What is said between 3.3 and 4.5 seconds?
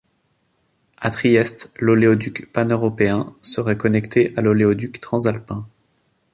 serait connecté à